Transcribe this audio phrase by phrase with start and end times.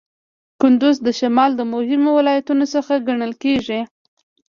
[0.61, 3.81] کندز د شمال د مهمو ولایتونو څخه ګڼل کیږي.